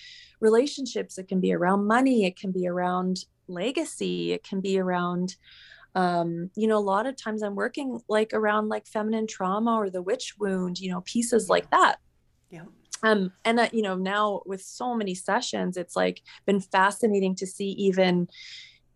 [0.40, 5.36] relationships, it can be around money, it can be around legacy, it can be around
[5.96, 9.90] um, you know, a lot of times I'm working like around like feminine trauma or
[9.90, 12.00] the witch wound, you know, pieces like that.
[12.50, 12.64] Yeah
[13.04, 17.46] um and uh, you know now with so many sessions it's like been fascinating to
[17.46, 18.28] see even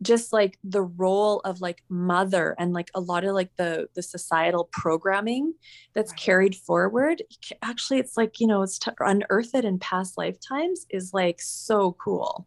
[0.00, 4.02] just like the role of like mother and like a lot of like the the
[4.02, 5.54] societal programming
[5.94, 6.20] that's right.
[6.20, 7.22] carried forward
[7.62, 11.92] actually it's like you know it's to unearth it in past lifetimes is like so
[11.92, 12.46] cool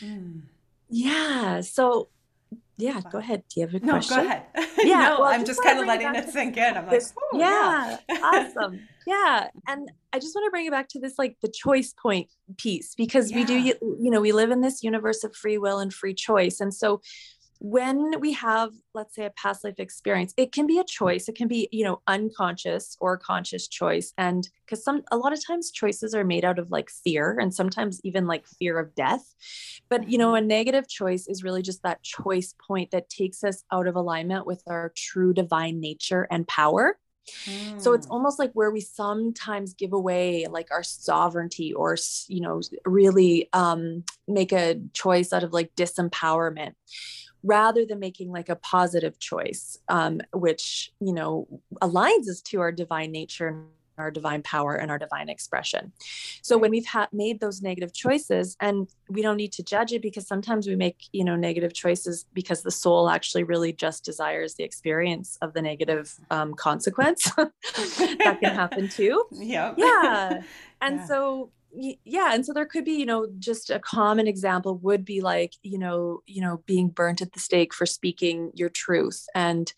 [0.00, 0.40] mm.
[0.88, 2.08] yeah so
[2.80, 3.42] yeah go ahead.
[3.48, 4.16] Do you have a no, question?
[4.16, 4.42] go ahead.
[4.78, 6.76] Yeah no, well, i'm just kind of letting it sink in.
[6.76, 8.18] I'm like oh, yeah, yeah.
[8.22, 8.80] awesome.
[9.06, 12.28] Yeah and i just want to bring it back to this like the choice point
[12.56, 13.36] piece because yeah.
[13.36, 16.60] we do you know we live in this universe of free will and free choice
[16.60, 17.00] and so
[17.60, 21.28] when we have let's say a past life experience it can be a choice.
[21.28, 24.12] It can be you know unconscious or conscious choice.
[24.16, 27.54] And because some a lot of times choices are made out of like fear and
[27.54, 29.34] sometimes even like fear of death.
[29.90, 30.48] But you know a mm-hmm.
[30.48, 34.62] negative choice is really just that choice point that takes us out of alignment with
[34.66, 36.98] our true divine nature and power.
[37.78, 38.10] So it's mm.
[38.10, 41.96] almost like where we sometimes give away like our sovereignty or
[42.26, 46.72] you know really um make a choice out of like disempowerment
[47.42, 51.46] rather than making like a positive choice um which you know
[51.80, 53.66] aligns us to our divine nature and
[54.00, 55.92] our divine power and our divine expression.
[56.42, 60.02] So when we've had made those negative choices and we don't need to judge it
[60.02, 64.54] because sometimes we make, you know, negative choices because the soul actually really just desires
[64.54, 69.24] the experience of the negative um, consequence that can happen too.
[69.50, 69.74] Yeah.
[69.76, 70.42] Yeah.
[70.80, 71.06] And yeah.
[71.06, 75.20] so yeah and so there could be you know just a common example would be
[75.20, 79.72] like you know you know being burnt at the stake for speaking your truth and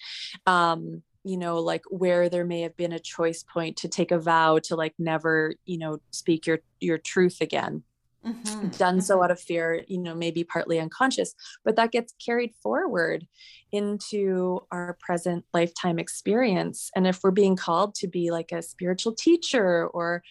[0.46, 4.18] um you know like where there may have been a choice point to take a
[4.18, 7.82] vow to like never you know speak your your truth again
[8.24, 8.68] mm-hmm.
[8.68, 9.24] done so mm-hmm.
[9.24, 11.34] out of fear you know maybe partly unconscious
[11.64, 13.26] but that gets carried forward
[13.70, 19.14] into our present lifetime experience and if we're being called to be like a spiritual
[19.14, 20.22] teacher or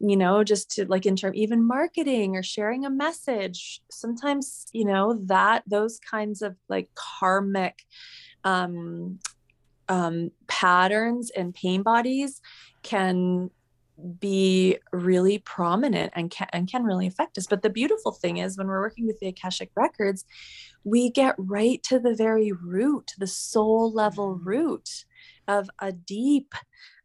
[0.00, 4.84] you know just to like in term even marketing or sharing a message sometimes you
[4.84, 7.82] know that those kinds of like karmic
[8.44, 9.18] um
[9.88, 12.40] um, patterns and pain bodies
[12.82, 13.50] can
[14.18, 17.46] be really prominent and can, and can really affect us.
[17.46, 20.24] But the beautiful thing is when we're working with the Akashic records,
[20.82, 24.48] we get right to the very root, the soul level mm-hmm.
[24.48, 25.04] root
[25.46, 26.54] of a deep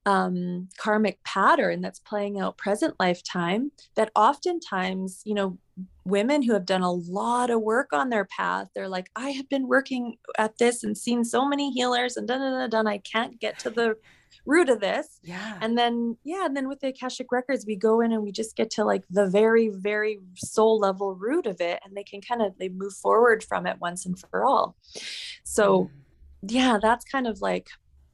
[0.05, 5.57] um, karmic pattern that's playing out present lifetime that oftentimes, you know,
[6.05, 9.47] women who have done a lot of work on their path, they're like, I have
[9.49, 12.87] been working at this and seen so many healers and done, done, done.
[12.87, 13.97] I can't get to the
[14.45, 15.19] root of this.
[15.23, 15.57] Yeah.
[15.61, 18.55] And then, yeah, and then with the Akashic records, we go in and we just
[18.55, 21.79] get to like the very, very soul level root of it.
[21.85, 24.75] And they can kind of, they move forward from it once and for all.
[25.43, 25.89] So, mm.
[26.47, 27.67] yeah, that's kind of like,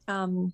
[0.08, 0.52] um,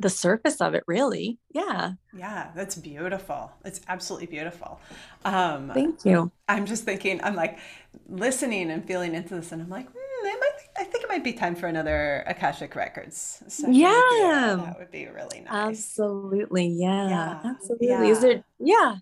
[0.00, 4.80] the surface of it really yeah yeah that's beautiful it's absolutely beautiful
[5.24, 7.58] um thank you i'm just thinking i'm like
[8.08, 11.22] listening and feeling into this and i'm like mm, it might I think it might
[11.22, 13.42] be time for another Akashic Records.
[13.68, 14.56] Yeah.
[14.58, 15.50] That would be really nice.
[15.50, 16.66] Absolutely.
[16.66, 17.08] Yeah.
[17.08, 17.40] yeah.
[17.44, 17.88] Absolutely.
[17.88, 18.04] Yeah.
[18.04, 18.44] Is it?
[18.58, 18.96] Yeah.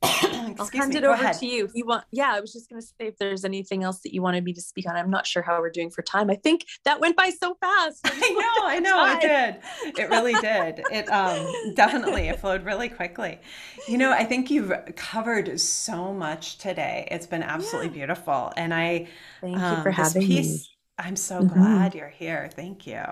[0.02, 0.96] I'll hand me.
[0.96, 1.38] it Go over ahead.
[1.38, 1.68] to you.
[1.74, 4.22] You want, yeah, I was just going to say if there's anything else that you
[4.22, 4.96] wanted me to speak on.
[4.96, 6.30] I'm not sure how we're doing for time.
[6.30, 8.00] I think that went by so fast.
[8.04, 9.98] I know, I know, it did.
[9.98, 10.84] It really did.
[10.92, 13.40] It um, definitely it flowed really quickly.
[13.88, 17.08] You know, I think you've covered so much today.
[17.10, 18.06] It's been absolutely yeah.
[18.06, 19.08] beautiful, and I
[19.40, 20.66] thank you um, for having piece, me.
[20.98, 21.54] I'm so mm-hmm.
[21.54, 22.50] glad you're here.
[22.54, 23.02] Thank you.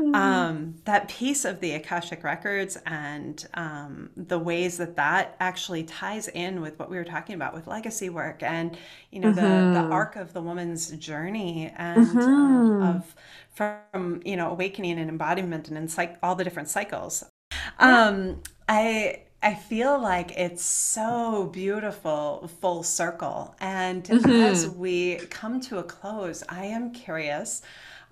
[0.00, 0.14] Mm-hmm.
[0.14, 6.28] Um, that piece of the Akashic Records and um, the ways that that actually ties
[6.28, 8.78] in with what we were talking about with legacy work and,
[9.10, 9.74] you know, mm-hmm.
[9.74, 12.82] the, the arc of the woman's journey and um, mm-hmm.
[12.82, 13.14] of
[13.52, 17.24] from, you know, awakening and embodiment and in psych- all the different cycles.
[17.78, 23.54] Um, I, I feel like it's so beautiful, full circle.
[23.60, 24.30] And mm-hmm.
[24.30, 27.60] as we come to a close, I am curious.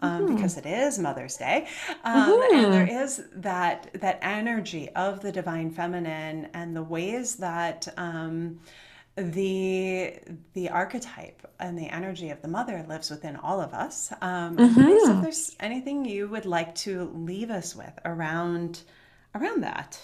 [0.01, 0.37] Um, mm-hmm.
[0.37, 1.67] because it is Mother's Day,
[2.05, 2.57] um, mm-hmm.
[2.57, 8.61] and there is that that energy of the divine feminine and the ways that um,
[9.17, 10.15] the
[10.55, 14.13] the archetype and the energy of the mother lives within all of us.
[14.21, 14.81] Um, mm-hmm.
[14.81, 18.83] if there's anything you would like to leave us with around
[19.35, 19.99] around that.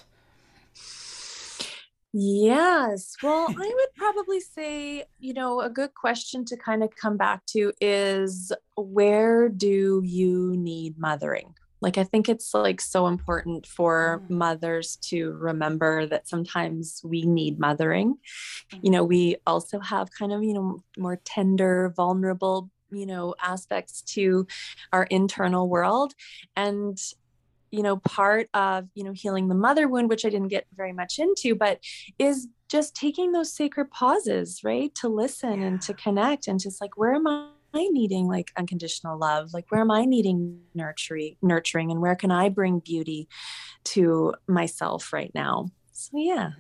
[2.17, 3.17] Yes.
[3.25, 7.45] Well, I would probably say, you know, a good question to kind of come back
[7.47, 11.55] to is where do you need mothering?
[11.81, 14.31] Like, I think it's like so important for mm.
[14.31, 18.15] mothers to remember that sometimes we need mothering.
[18.81, 24.03] You know, we also have kind of, you know, more tender, vulnerable, you know, aspects
[24.03, 24.47] to
[24.93, 26.15] our internal world.
[26.55, 26.97] And
[27.75, 30.93] you know part of you know healing the mother wound which i didn't get very
[30.93, 31.79] much into but
[32.19, 35.67] is just taking those sacred pauses right to listen yeah.
[35.67, 37.49] and to connect and just like where am i
[37.91, 39.53] needing like unconditional love?
[39.53, 43.29] Like where am i needing nurturing nurturing and where can i bring beauty
[43.85, 45.67] to myself right now?
[45.93, 46.51] So yeah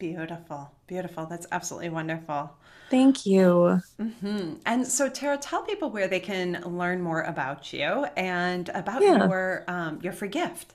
[0.00, 2.50] beautiful beautiful that's absolutely wonderful
[2.90, 3.80] Thank you.
[4.00, 4.54] Mm-hmm.
[4.66, 9.28] And so, Tara, tell people where they can learn more about you and about yeah.
[9.28, 10.74] your um, your free gift.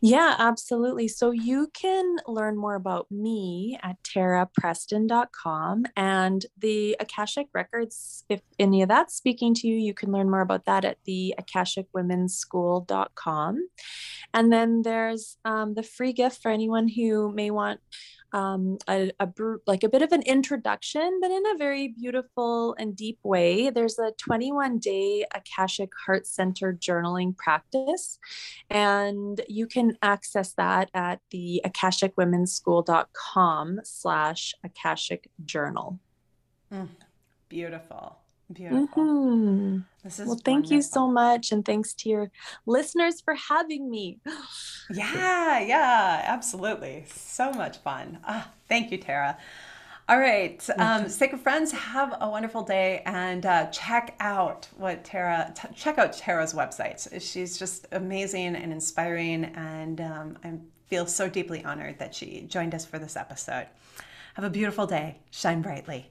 [0.00, 1.08] Yeah, absolutely.
[1.08, 8.24] So you can learn more about me at tarapreston.com and the Akashic Records.
[8.28, 11.34] If any of that's speaking to you, you can learn more about that at the
[11.40, 13.68] akashicwomenschool.com.
[14.32, 17.80] And then there's um, the free gift for anyone who may want
[18.32, 19.28] um, a, a
[19.66, 23.70] like a bit of an introduction, but in a very beautiful and deep way.
[23.70, 28.18] There's a 21 day Akashic Heart Center journaling practice,
[28.68, 35.98] and you can access that at the akashicwomenschool.com slash Akashic Journal.
[36.72, 36.88] Mm,
[37.48, 38.19] beautiful.
[38.52, 39.04] Beautiful.
[39.04, 39.78] Mm-hmm.
[40.02, 40.76] This is well, thank wonderful.
[40.76, 41.52] you so much.
[41.52, 42.30] And thanks to your
[42.66, 44.18] listeners for having me.
[44.90, 47.04] yeah, yeah, absolutely.
[47.14, 48.18] So much fun.
[48.24, 49.38] Ah, thank you, Tara.
[50.08, 55.52] All right, um, sacred friends, have a wonderful day and uh, check out what Tara,
[55.54, 57.22] t- check out Tara's website.
[57.22, 60.54] She's just amazing and inspiring, and um, I
[60.88, 63.68] feel so deeply honored that she joined us for this episode.
[64.34, 65.18] Have a beautiful day.
[65.30, 66.10] Shine brightly.